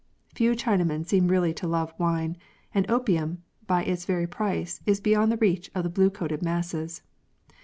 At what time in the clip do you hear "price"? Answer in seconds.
4.25-4.81